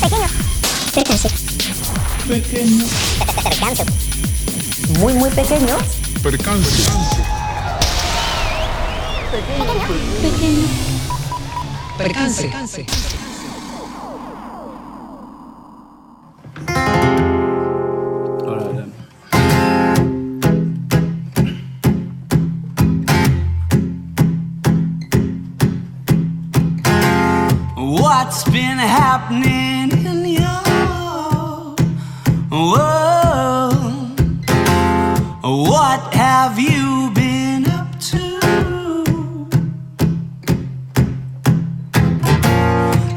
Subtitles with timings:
[0.00, 0.26] Pequeño.
[0.94, 1.32] Percáncer.
[2.26, 2.84] Pequeño.
[3.44, 3.86] Percáncer.
[4.98, 5.76] Muy, muy pequeño.
[6.22, 6.92] Percáncer.
[9.30, 9.64] Pequeño.
[10.22, 10.68] Pequeño.
[11.98, 12.86] Percáncer.
[28.30, 29.79] what's been happening
[32.60, 34.20] world?
[35.42, 38.40] What have you been up to?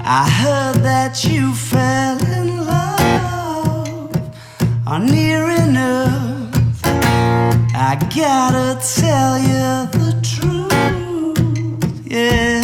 [0.05, 4.15] I heard that you fell in love
[4.87, 4.99] or.
[7.75, 11.37] I gotta tell you the truth,
[12.05, 12.62] yeah.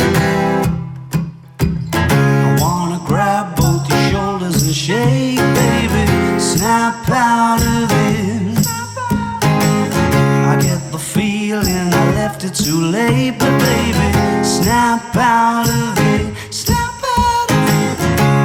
[12.80, 16.54] Too late, but baby, snap out of it.
[16.54, 18.00] Snap out of it.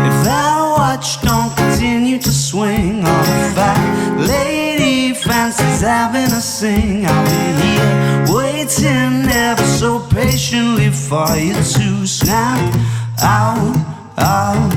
[0.08, 3.80] If that watch don't continue to swing, or if that
[4.18, 12.06] lady fancies having a sing, I'll be here waiting ever so patiently for you to
[12.06, 12.74] snap
[13.22, 13.76] out
[14.18, 14.72] of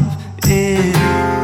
[0.46, 1.37] it.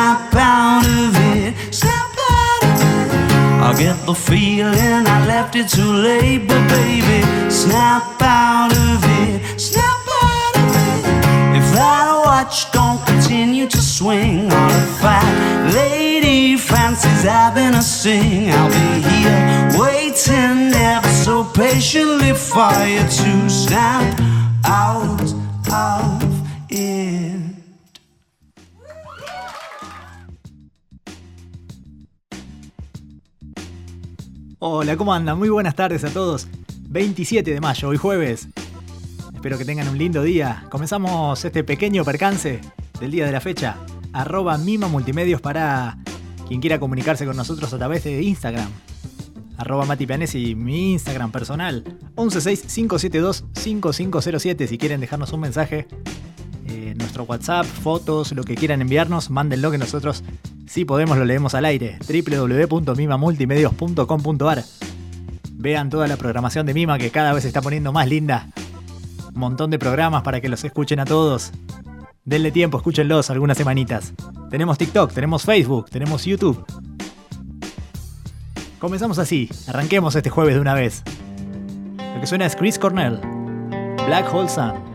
[0.00, 3.12] Snap out of it, snap out of it.
[3.68, 9.60] I get the feeling I left it too late, but baby, snap out of it,
[9.60, 11.58] snap out of it.
[11.60, 18.50] If that watch don't continue to swing, or if that lady fancies having a sing,
[18.52, 24.18] I'll be here waiting ever so patiently for you to snap
[24.64, 25.20] out
[25.70, 26.29] of
[34.62, 35.38] Hola, ¿cómo andan?
[35.38, 36.46] Muy buenas tardes a todos.
[36.90, 38.46] 27 de mayo, hoy jueves.
[39.32, 40.66] Espero que tengan un lindo día.
[40.68, 42.60] Comenzamos este pequeño percance
[43.00, 43.78] del día de la fecha.
[44.12, 45.96] Arroba Mima Multimedios para
[46.46, 48.68] quien quiera comunicarse con nosotros a través de Instagram.
[49.56, 51.82] Arroba Mati Pianesi, mi Instagram personal.
[52.16, 55.88] 116-572-5507 si quieren dejarnos un mensaje.
[56.70, 60.24] Eh, nuestro WhatsApp, fotos, lo que quieran enviarnos, mándenlo que nosotros
[60.66, 61.98] si podemos lo leemos al aire.
[62.06, 64.64] www.mimamultimedios.com.ar
[65.54, 68.46] Vean toda la programación de Mima que cada vez se está poniendo más linda.
[69.34, 71.50] Un montón de programas para que los escuchen a todos.
[72.24, 74.12] Denle tiempo, escúchenlos algunas semanitas.
[74.48, 76.64] Tenemos TikTok, tenemos Facebook, tenemos YouTube.
[78.78, 81.02] Comenzamos así, arranquemos este jueves de una vez.
[82.14, 83.18] Lo que suena es Chris Cornell,
[84.06, 84.89] Black Hole Sun.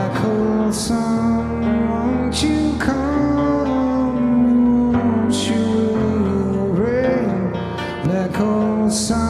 [0.00, 0.72] I call
[1.90, 4.12] won't you come?
[4.92, 5.66] Won't you?
[8.04, 9.27] Black hole sun.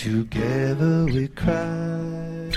[0.00, 2.50] Together we cry.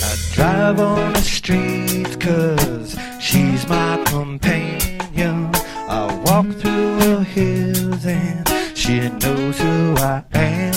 [0.00, 5.52] I drive on the streets cause she's my companion.
[5.88, 10.74] I walk through the hills and she knows who I am.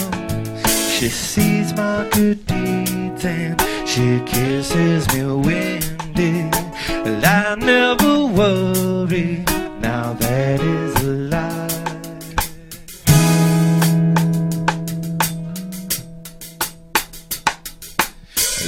[0.92, 5.75] She sees my good deeds and she kisses me with.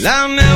[0.07, 0.46] La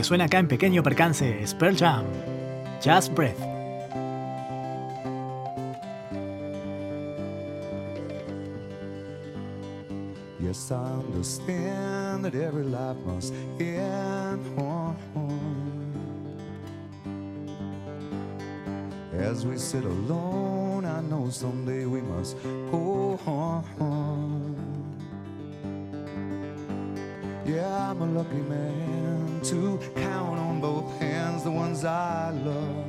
[0.00, 2.06] que suena acá en Pequeño Percance es Pearl Jam,
[2.82, 3.36] Just Breath.
[10.40, 10.76] Yes, I
[11.06, 14.40] understand that every life must end.
[19.18, 22.38] As we sit alone, I know someday we must
[22.70, 24.56] go on.
[27.44, 29.19] Yeah, I'm a lucky man.
[29.44, 32.86] to count on both hands the ones I love.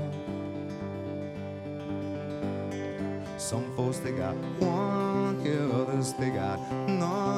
[3.38, 7.32] Some folks they got one, yeah, others they got none.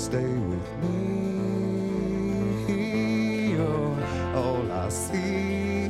[0.00, 0.96] stay with me.
[3.52, 4.02] You're
[4.34, 5.88] all I see.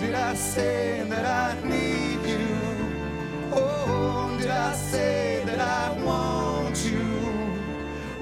[0.00, 2.48] Did I say that I need you?
[3.52, 7.08] Oh, did I say that I want you?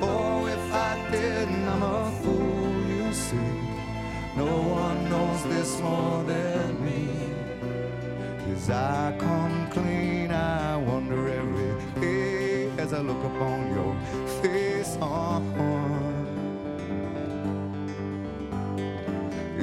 [0.00, 3.52] Oh, if I didn't, I'm a fool, you see.
[4.36, 4.46] No
[4.82, 7.08] one knows this more than me.
[8.44, 9.45] Cause I can't.
[13.06, 13.94] Look upon your
[14.42, 14.98] face.
[15.00, 15.40] uh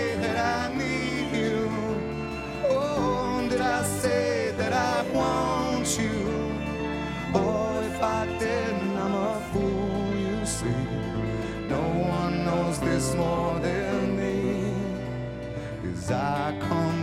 [12.80, 14.72] this more than me.
[15.92, 16.99] As I come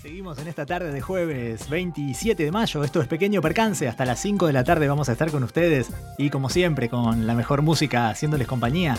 [0.00, 2.84] Seguimos en esta tarde de jueves 27 de mayo.
[2.84, 3.88] Esto es Pequeño Percance.
[3.88, 7.26] Hasta las 5 de la tarde vamos a estar con ustedes y como siempre con
[7.26, 8.96] la mejor música haciéndoles compañía.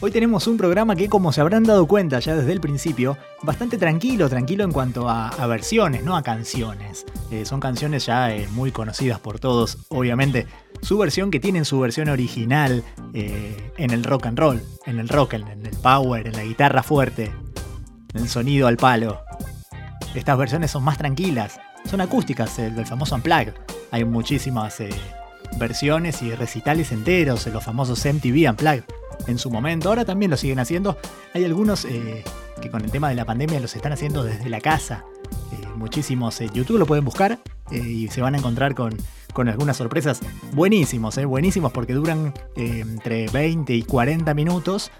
[0.00, 3.78] Hoy tenemos un programa que como se habrán dado cuenta ya desde el principio, bastante
[3.78, 7.04] tranquilo, tranquilo en cuanto a, versiones, no a canciones.
[7.32, 10.46] Eh, son canciones ya eh, muy conocidas por todos, obviamente.
[10.82, 15.08] Su versión que tienen su versión original eh, en el rock and roll, en el
[15.08, 17.32] rock, en el power, en la guitarra fuerte,
[18.14, 19.20] en el sonido al palo.
[20.14, 21.58] Estas versiones son más tranquilas,
[21.90, 23.54] son acústicas, el del famoso Unplugged.
[23.90, 24.80] Hay muchísimas
[25.58, 28.84] versiones y recitales enteros, en los famosos MTV Unplugged
[29.26, 29.88] en su momento.
[29.88, 30.98] Ahora también lo siguen haciendo.
[31.34, 32.24] Hay algunos eh,
[32.60, 35.04] que con el tema de la pandemia los están haciendo desde la casa.
[35.52, 37.38] Eh, muchísimos en YouTube lo pueden buscar
[37.70, 38.96] eh, y se van a encontrar con,
[39.32, 40.20] con algunas sorpresas
[40.52, 44.90] buenísimos, eh, buenísimos porque duran eh, entre 20 y 40 minutos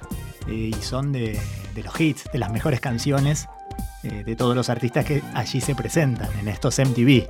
[0.47, 1.39] eh, y son de,
[1.75, 3.49] de los hits, de las mejores canciones
[4.05, 7.27] eh, de todos los artistas que allí se presentan en estos MTV.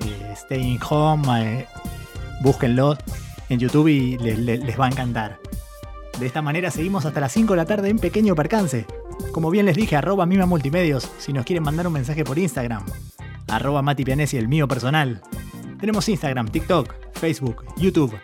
[0.00, 1.66] Eh, Staying Home, eh,
[2.42, 2.98] búsquenlo
[3.48, 5.38] en YouTube y le- le- les va a encantar.
[6.18, 8.84] De esta manera seguimos hasta las 5 de la tarde en pequeño percance.
[9.32, 12.84] Como bien les dije, arroba Mima Multimedios si nos quieren mandar un mensaje por Instagram.
[13.48, 15.22] Arroba Mati Pianesi, el mío personal.
[15.80, 18.14] Tenemos Instagram, TikTok, Facebook, YouTube,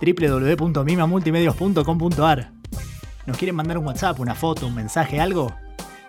[0.00, 2.52] www.mimamultimedios.com.ar.
[3.26, 5.52] ¿Nos quieren mandar un WhatsApp, una foto, un mensaje, algo?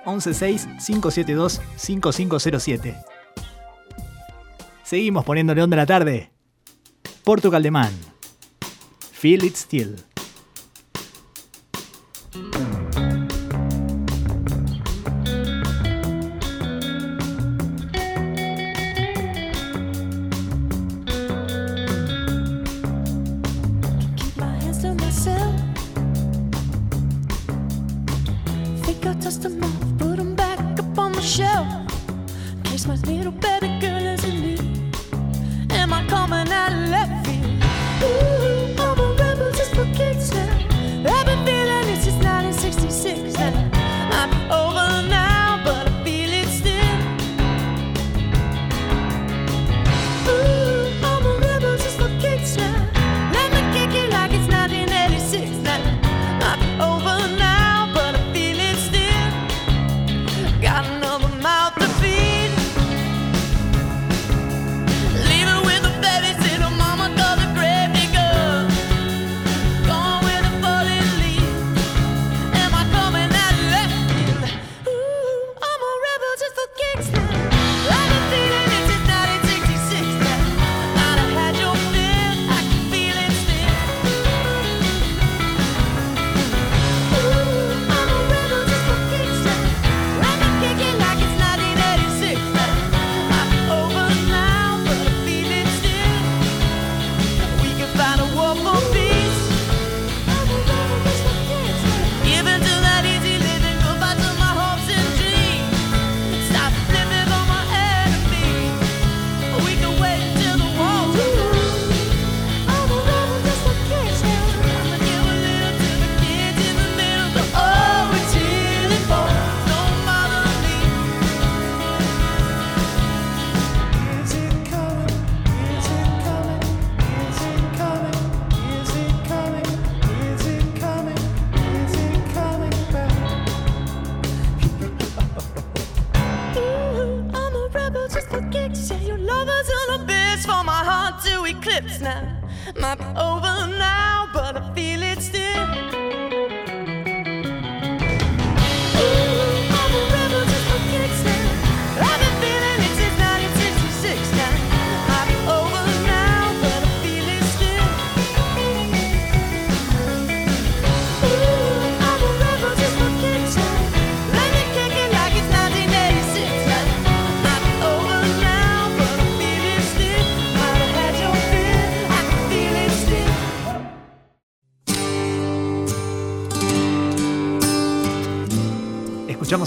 [0.06, 2.95] 116-572-5507.
[4.84, 6.32] Seguimos poniéndole onda a la tarde.
[7.24, 7.94] Portugal de Man.
[9.12, 10.11] Feel It Still.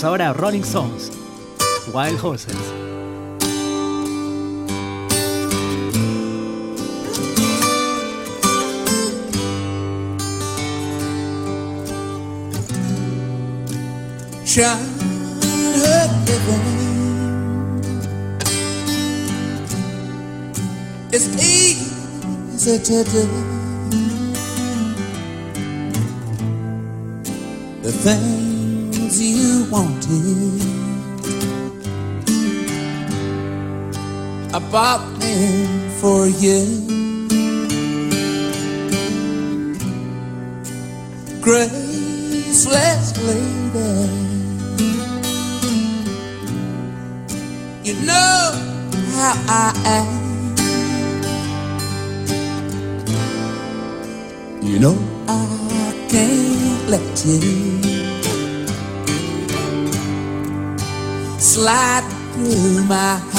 [0.05, 1.11] Escuchamos ahora Rolling Stones,
[1.95, 2.55] Wild Horses.
[21.13, 23.29] It's easy to do
[27.83, 29.54] The things you
[30.09, 30.63] wanted
[34.55, 36.65] I bought them for you.
[41.41, 44.09] Graceless lady.
[47.83, 48.53] You know
[49.17, 50.09] how I am.
[54.63, 54.97] You know
[55.29, 57.94] I can't let you
[61.65, 63.34] slide through my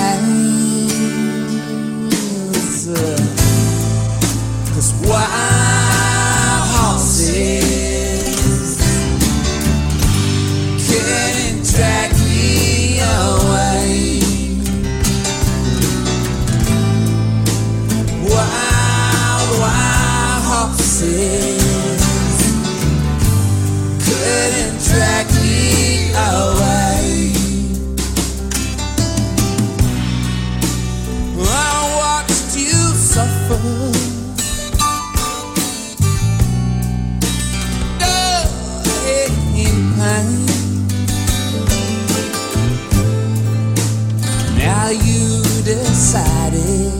[44.85, 46.91] Now you decided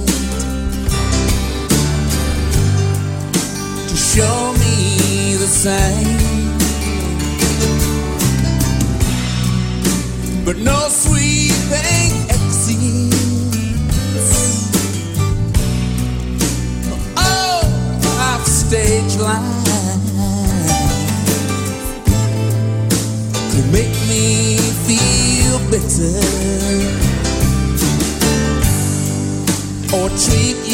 [3.89, 6.17] to show me the same.
[10.43, 13.53] But no sweet thing exists.
[17.17, 17.61] Oh,
[18.17, 19.61] off stage line
[23.51, 27.04] could make me feel bitter
[29.95, 30.64] or treat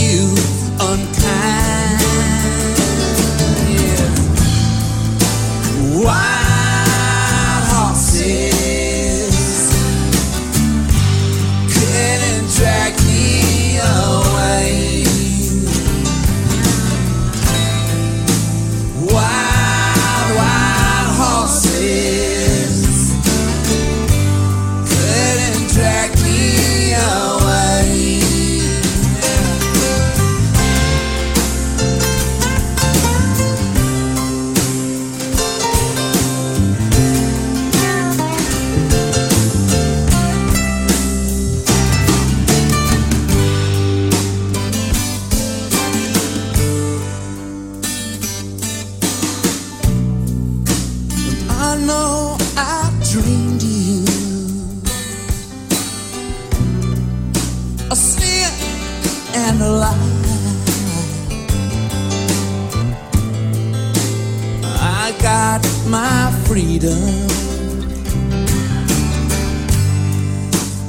[65.11, 67.27] I got my freedom,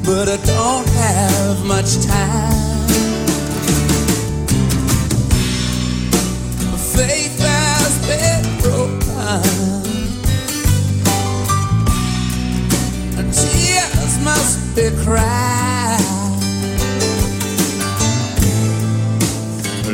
[0.05, 2.87] but I don't have much time.
[6.95, 9.43] Faith has been broken.
[13.19, 15.99] and tears must be cried.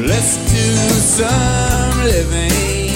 [0.06, 0.76] Let's do
[1.16, 2.88] some living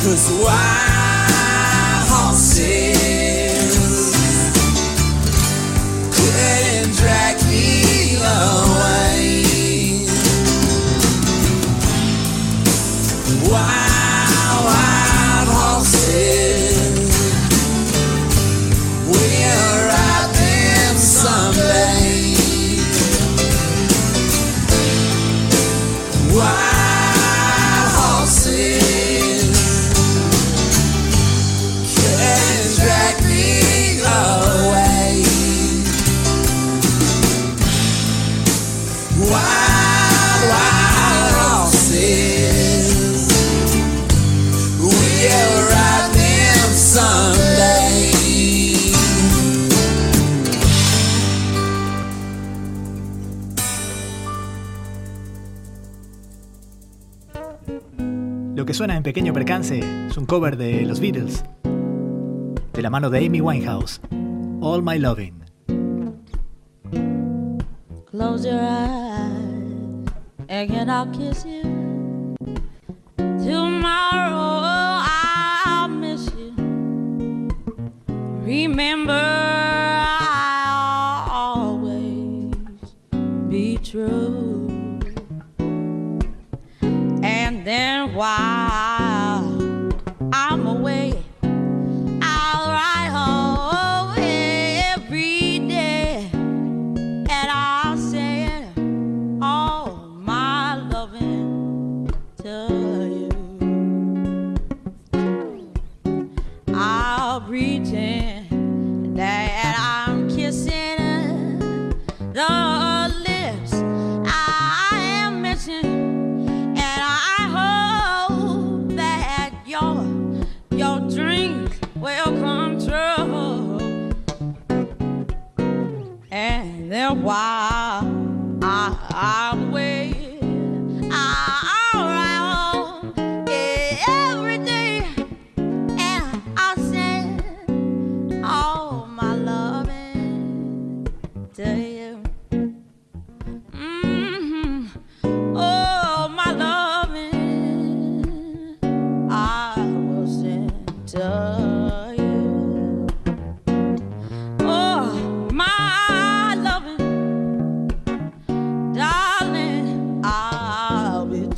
[0.04, 0.79] Cause wild
[58.80, 61.44] suena en Pequeño Percance es un cover de los Beatles,
[62.72, 64.00] de la mano de Amy Winehouse,
[64.62, 65.44] All My Loving.
[68.10, 70.08] Close your eyes
[70.48, 71.62] and I'll kiss you.
[73.18, 74.62] Tomorrow
[75.66, 76.54] I'll miss you.
[78.46, 79.49] Remember,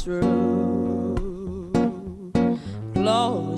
[0.04, 0.24] Close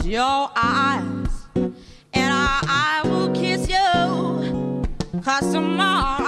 [0.06, 4.84] your eyes, and I, I will kiss you.
[5.22, 6.23] Cause tomorrow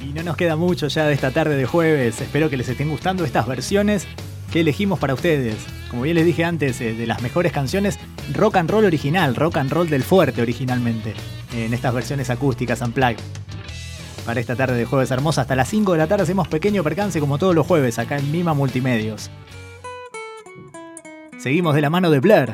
[0.00, 2.20] Y no nos queda mucho ya de esta tarde de jueves.
[2.20, 4.06] Espero que les estén gustando estas versiones
[4.52, 5.56] que elegimos para ustedes.
[5.90, 7.98] Como bien les dije antes, eh, de las mejores canciones,
[8.32, 11.14] rock and roll original, rock and roll del fuerte originalmente,
[11.52, 13.18] en estas versiones acústicas unplugged.
[14.24, 17.20] Para esta tarde de jueves hermosa, hasta las 5 de la tarde hacemos pequeño percance
[17.20, 19.30] como todos los jueves acá en Mima Multimedios.
[21.46, 22.52] Seguimos de la mano de Blur.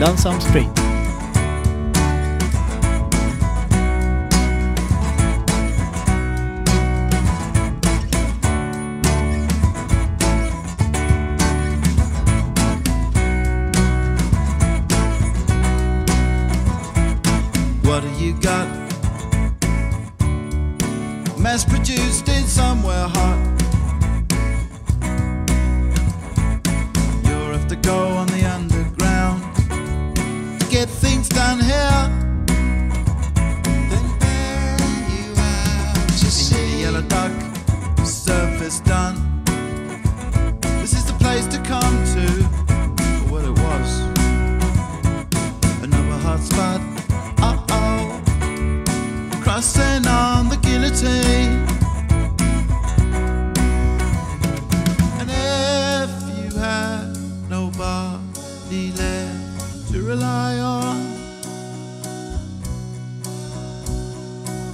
[0.00, 0.83] Lonesome Street.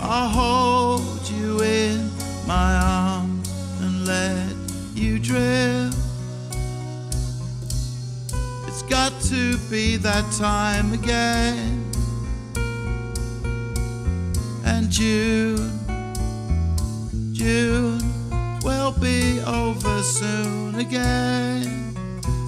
[0.03, 2.11] I'll hold you in
[2.47, 3.49] my arms
[3.81, 4.55] and let
[4.95, 5.97] you drift.
[8.67, 11.85] It's got to be that time again.
[14.65, 15.79] And June,
[17.33, 18.01] June
[18.65, 21.95] will be over soon again.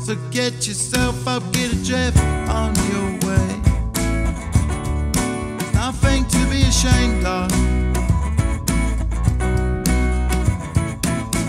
[0.06, 3.21] So get yourself up, get a drift on your
[6.72, 7.50] ashamed of.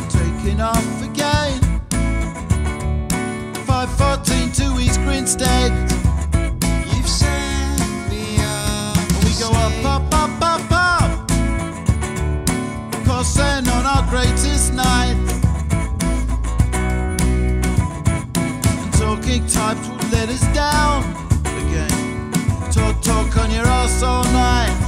[0.09, 1.59] Taking off again.
[3.65, 5.71] 514 to East Grinstead.
[6.91, 7.79] You've sent
[8.11, 8.97] me up.
[9.23, 11.27] We go up, up, up, up, up.
[13.37, 15.15] Then on our greatest night.
[18.81, 21.03] And talking types will let us down
[21.61, 22.31] again.
[22.73, 24.82] Talk, talk on your ass all night.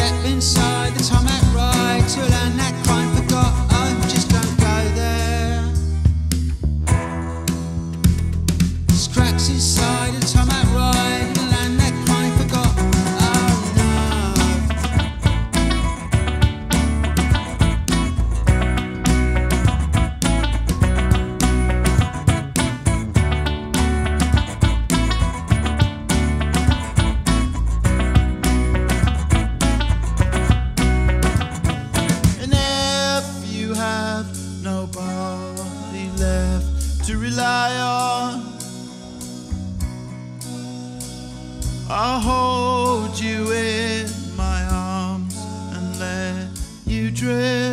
[0.00, 2.56] Step inside the tarmac ride to learn
[36.30, 38.32] left to rely on,
[41.88, 45.36] I'll hold you in my arms
[45.74, 46.48] and let
[46.86, 47.69] you drift.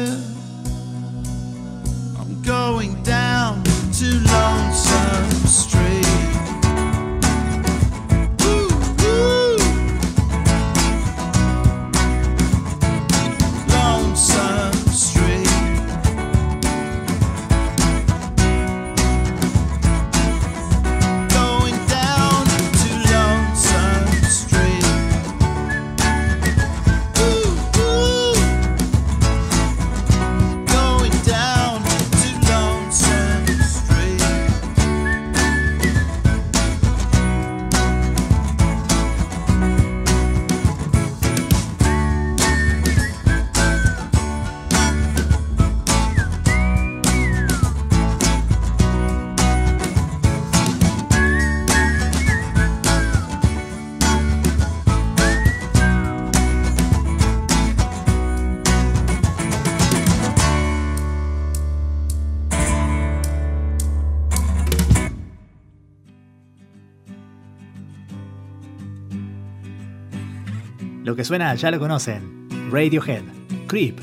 [71.17, 72.47] Que suena ya lo conocen.
[72.69, 73.23] Radiohead.
[73.65, 73.99] Creep.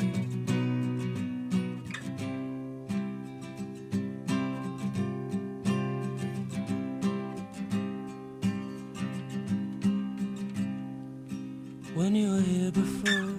[11.94, 13.30] when you were here before.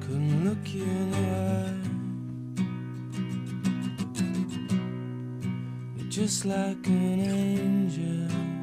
[0.00, 1.18] Couldn't look you in the
[1.54, 1.78] eye.
[5.96, 8.55] You're just like an angel.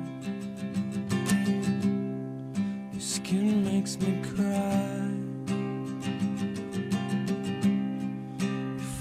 [3.98, 5.10] Makes me cry.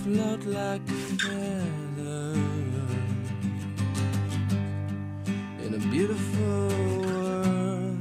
[0.03, 2.35] Float like a feather
[5.65, 6.69] in a beautiful
[7.07, 7.99] world.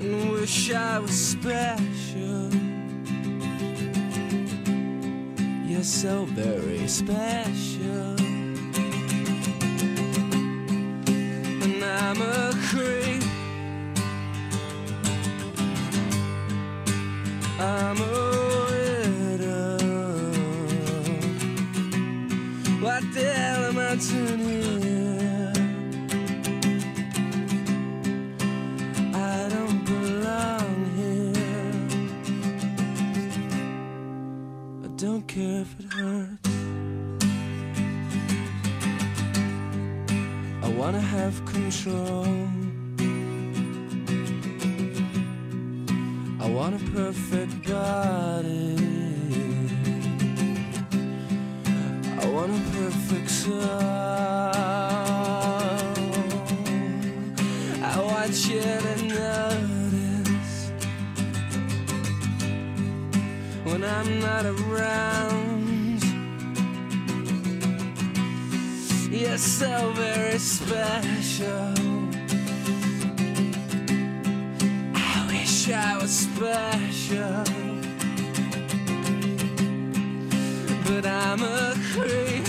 [0.00, 2.50] And wish I was special.
[5.66, 7.71] You're so very special.
[69.32, 71.72] you're so very special.
[74.94, 77.42] I wish I was special,
[80.84, 82.46] but I'm a creep.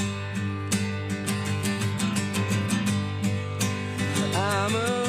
[4.35, 5.02] I'm a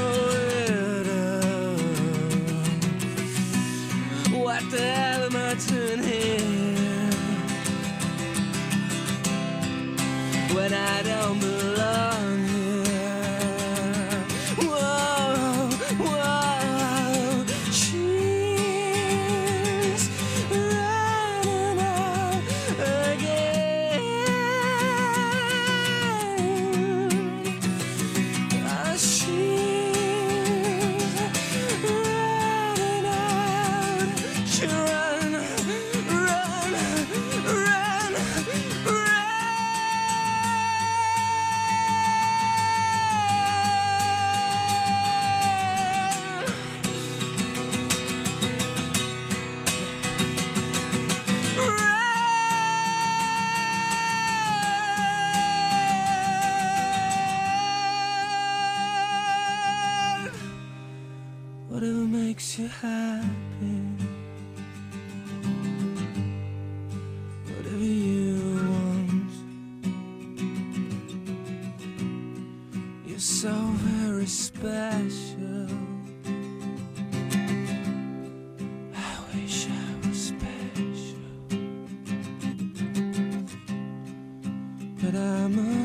[85.15, 85.84] But I'm a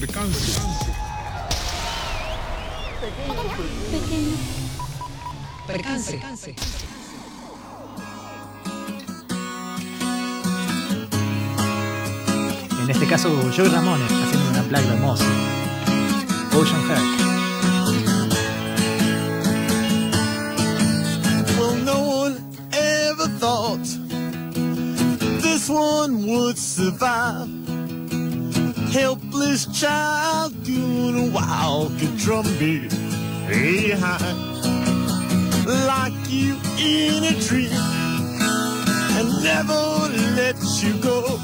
[0.00, 0.32] pequeño.
[5.66, 6.12] Percance.
[6.12, 6.54] Percance.
[12.82, 15.24] En este caso, Joey Ramones haciendo una plaga hermosa.
[16.54, 17.02] Ocean Heart.
[21.58, 22.36] Well, no one
[22.72, 23.84] ever thought
[25.42, 27.48] this one would survive.
[29.56, 32.90] Helpless child doing a wild good drum beat
[33.48, 34.36] behind.
[35.64, 37.72] Like you in a dream
[39.16, 39.80] and never
[40.36, 41.40] let you go.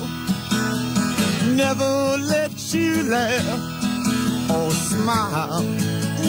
[1.56, 5.62] Never let you laugh or smile.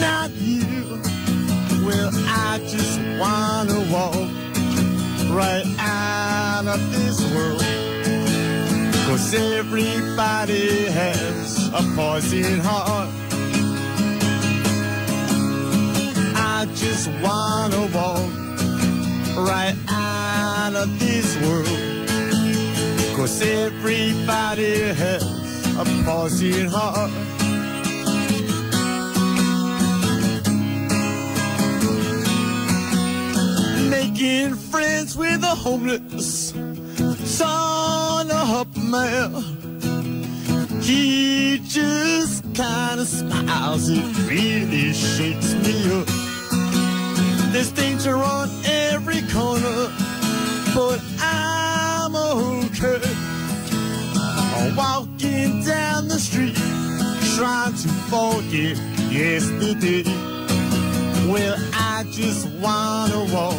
[0.00, 1.02] Not you.
[1.84, 4.30] Well, I just wanna walk
[5.36, 7.60] right out of this world.
[9.06, 11.43] Cause everybody has
[11.74, 13.08] a poison heart.
[16.36, 18.30] I just wanna walk
[19.36, 21.66] right out of this world.
[23.16, 25.24] Cause everybody has
[25.76, 27.10] a poison heart.
[33.90, 36.50] making friends with the homeless
[37.24, 39.63] son of a man.
[40.84, 46.06] He just kind of smiles, it really shakes me up.
[47.52, 49.90] There's danger on every corner,
[50.74, 53.00] but I'm okay.
[54.60, 56.54] I'm walking down the street,
[57.34, 58.76] trying to forget
[59.10, 60.04] yesterday.
[61.32, 63.56] Well, I just wanna walk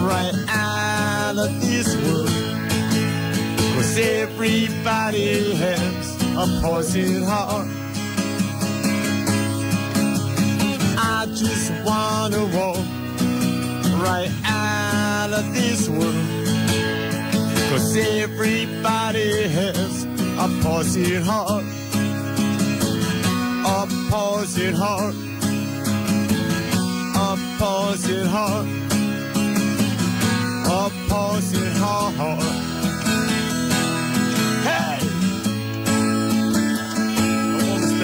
[0.00, 2.46] right out of this world.
[3.76, 6.05] Cause everybody has
[6.38, 7.66] a poison heart.
[10.98, 12.76] I just wanna walk
[14.02, 16.14] right out of this world.
[17.70, 20.04] Cause everybody has
[20.36, 21.64] a poison heart.
[23.64, 25.14] A poison heart.
[27.16, 28.66] A poison heart.
[30.66, 32.65] A poison heart.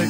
[0.02, 0.08] Now,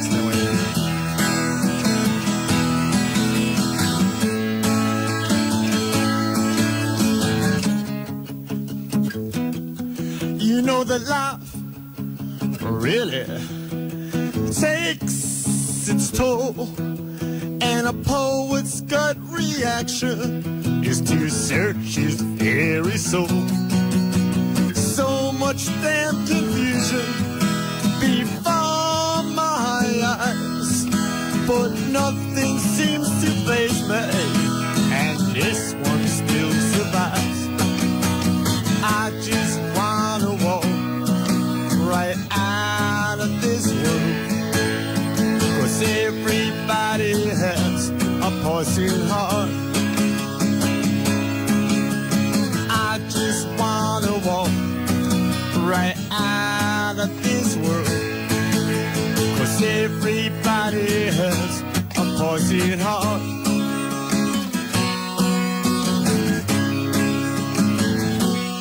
[10.39, 13.25] You know that life really.
[14.51, 16.67] Takes its toll,
[17.61, 23.27] and a poet's gut reaction is to search his very soul.
[24.73, 27.32] So much damn confusion
[31.47, 34.03] but nothing seems to faze me,
[34.91, 37.47] and this one still survives.
[38.83, 40.65] I just wanna walk
[41.89, 44.33] right out of this world.
[45.59, 49.49] Cause everybody has a poison heart.
[52.69, 54.51] I just wanna walk
[55.67, 57.87] right out of this world.
[59.37, 61.32] Cause everybody has
[62.33, 63.21] a poison heart.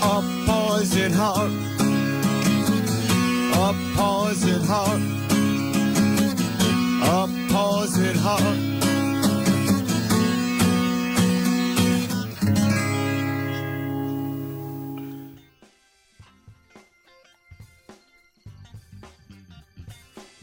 [0.02, 1.52] A poison heart.
[3.54, 5.00] A poison heart.
[7.02, 8.71] A poison heart.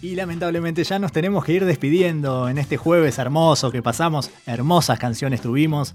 [0.10, 4.32] Y lamentablemente ya nos tenemos que ir despidiendo en este jueves hermoso que pasamos.
[4.48, 5.94] Hermosas canciones tuvimos.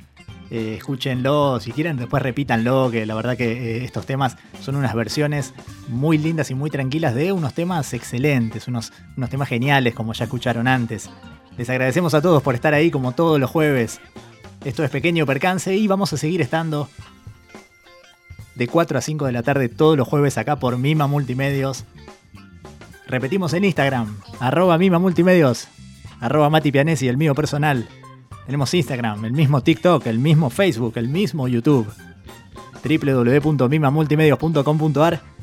[0.52, 4.94] Eh, escúchenlo, si quieren después repítanlo, que la verdad que eh, estos temas son unas
[4.94, 5.52] versiones
[5.88, 10.26] muy lindas y muy tranquilas de unos temas excelentes, unos, unos temas geniales como ya
[10.26, 11.10] escucharon antes.
[11.58, 14.00] Les agradecemos a todos por estar ahí como todos los jueves.
[14.64, 16.88] Esto es Pequeño Percance y vamos a seguir estando
[18.54, 21.84] de 4 a 5 de la tarde todos los jueves acá por Mima Multimedios.
[23.06, 25.68] Repetimos en Instagram, arroba Mima Multimedios,
[26.20, 27.88] arroba Mati Pianesi, el mío personal.
[28.46, 31.86] Tenemos Instagram, el mismo TikTok, el mismo Facebook, el mismo YouTube.
[32.82, 35.34] www.mimamultimedios.com.ar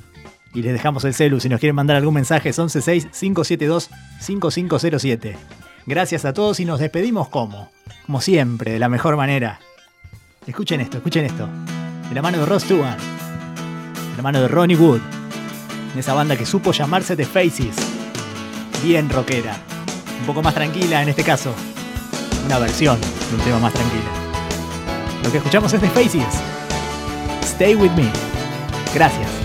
[0.54, 5.36] y les dejamos el celu si nos quieren mandar algún mensaje es 116-572-5507.
[5.86, 7.70] Gracias a todos y nos despedimos como,
[8.06, 9.60] como siempre, de la mejor manera.
[10.46, 11.50] Escuchen esto, escuchen esto.
[12.10, 15.02] De la mano de Ross Stewart, de la mano de Ronnie Wood,
[16.00, 17.76] esa banda que supo llamarse The Faces.
[18.84, 19.56] Bien rockera,
[20.20, 21.54] un poco más tranquila en este caso.
[22.46, 24.10] Una versión de un tema más tranquila.
[25.24, 26.42] Lo que escuchamos es The Faces.
[27.44, 28.10] Stay with me.
[28.94, 29.41] Gracias.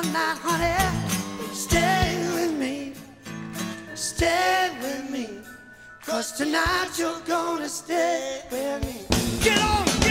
[0.00, 1.52] Night, honey.
[1.52, 2.94] Stay with me.
[3.94, 5.28] Stay with me.
[6.06, 9.04] Cause tonight you're gonna stay with me.
[9.42, 10.09] Get on, get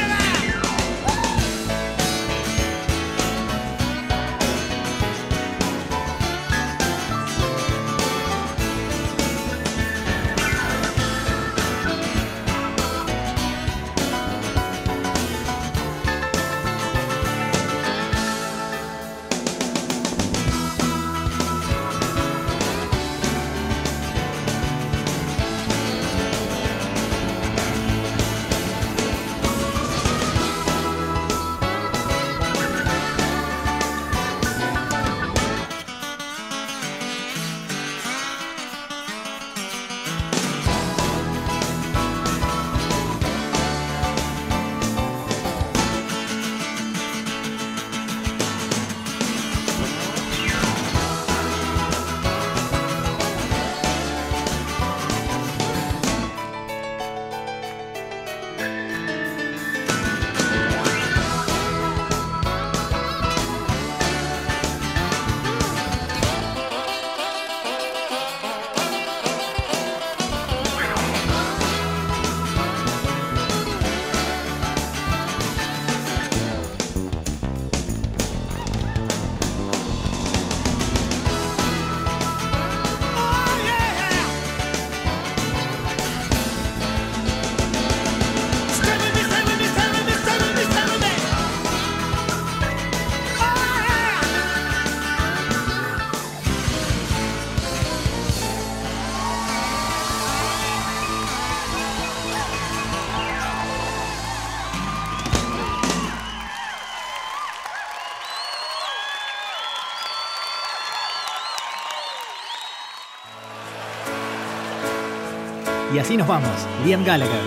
[116.10, 116.49] así nos vamos.
[116.84, 117.43] Liam Gallagher.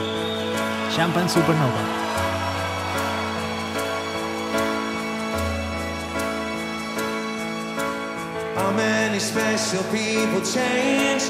[0.94, 1.82] Champagne Supernova.
[8.54, 11.24] How many special people change?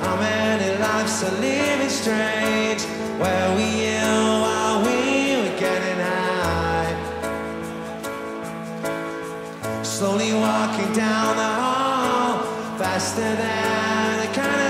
[0.00, 2.82] How many lives are living strange?
[3.20, 4.00] Where you
[4.86, 6.94] we were getting high?
[9.82, 12.38] Slowly walking down the hall,
[12.78, 14.67] faster than a cannonball.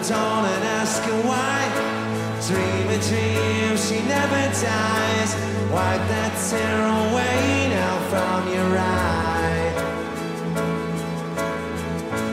[0.00, 1.68] The dawn and ask her why.
[2.48, 5.34] Dream a dream, she never dies.
[5.70, 9.72] Wipe that tear away now from your eye.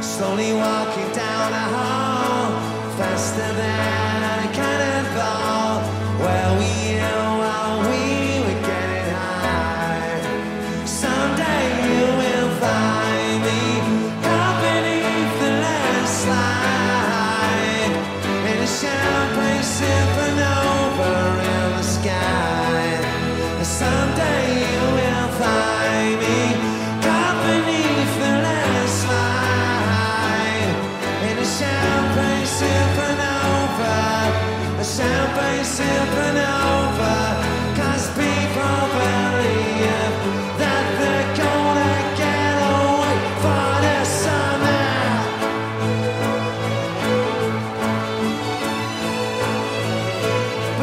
[0.02, 2.52] Slowly walking down a hall,
[2.98, 5.47] faster than a cannonball.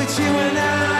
[0.05, 0.94] 一起玩闹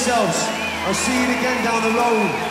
[0.00, 0.46] yourselves.
[0.86, 2.49] I'll see you again down the road.